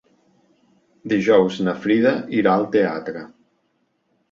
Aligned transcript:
Dijous 1.13 1.59
na 1.69 1.77
Frida 1.85 2.15
irà 2.41 2.57
al 2.61 2.69
teatre. 2.79 3.25